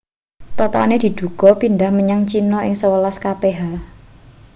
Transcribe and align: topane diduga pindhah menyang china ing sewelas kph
topane 0.59 0.95
diduga 1.03 1.49
pindhah 1.61 1.91
menyang 1.97 2.23
china 2.29 2.57
ing 2.67 2.75
sewelas 2.81 3.15
kph 3.23 3.59